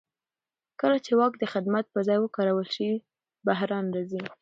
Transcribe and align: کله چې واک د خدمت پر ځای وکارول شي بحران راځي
کله 0.79 0.97
چې 1.05 1.11
واک 1.19 1.33
د 1.39 1.43
خدمت 1.53 1.85
پر 1.93 2.01
ځای 2.07 2.17
وکارول 2.21 2.67
شي 2.75 2.89
بحران 3.47 3.85
راځي 3.95 4.21